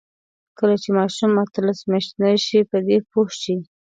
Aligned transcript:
کله 0.57 0.75
چې 0.83 0.89
ماشوم 0.99 1.31
اتلس 1.43 1.79
میاشتنۍ 1.91 2.35
شي، 2.45 2.59
په 2.71 2.77
دې 2.87 2.97
پوه 3.09 3.29
شي. 3.41 3.55